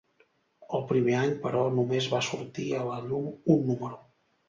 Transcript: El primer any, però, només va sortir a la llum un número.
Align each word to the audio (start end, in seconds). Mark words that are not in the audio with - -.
El 0.77 0.85
primer 0.91 1.13
any, 1.19 1.35
però, 1.45 1.63
només 1.77 2.09
va 2.17 2.25
sortir 2.31 2.69
a 2.73 2.91
la 2.91 3.01
llum 3.09 3.33
un 3.59 3.67
número. 3.73 4.05